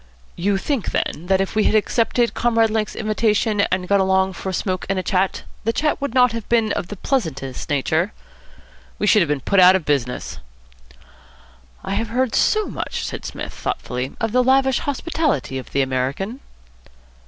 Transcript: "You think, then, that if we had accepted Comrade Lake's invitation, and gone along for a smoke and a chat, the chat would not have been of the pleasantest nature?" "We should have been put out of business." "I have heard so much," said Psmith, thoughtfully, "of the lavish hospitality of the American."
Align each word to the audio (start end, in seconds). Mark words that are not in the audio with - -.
"You 0.35 0.57
think, 0.57 0.93
then, 0.93 1.27
that 1.27 1.41
if 1.41 1.53
we 1.53 1.65
had 1.65 1.75
accepted 1.75 2.33
Comrade 2.33 2.71
Lake's 2.71 2.95
invitation, 2.95 3.61
and 3.71 3.87
gone 3.87 3.99
along 3.99 4.33
for 4.33 4.49
a 4.49 4.51
smoke 4.51 4.83
and 4.89 4.97
a 4.97 5.03
chat, 5.03 5.43
the 5.63 5.71
chat 5.71 6.01
would 6.01 6.15
not 6.15 6.31
have 6.31 6.49
been 6.49 6.71
of 6.71 6.87
the 6.87 6.95
pleasantest 6.95 7.69
nature?" 7.69 8.11
"We 8.97 9.05
should 9.05 9.21
have 9.21 9.29
been 9.29 9.41
put 9.41 9.59
out 9.59 9.75
of 9.75 9.85
business." 9.85 10.39
"I 11.83 11.93
have 11.93 12.07
heard 12.09 12.33
so 12.33 12.65
much," 12.65 13.05
said 13.05 13.25
Psmith, 13.25 13.53
thoughtfully, 13.53 14.15
"of 14.19 14.31
the 14.31 14.43
lavish 14.43 14.79
hospitality 14.79 15.59
of 15.59 15.69
the 15.69 15.83
American." 15.83 16.39